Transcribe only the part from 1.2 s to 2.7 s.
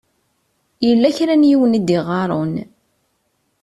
n yiwen i d-iɣaṛen.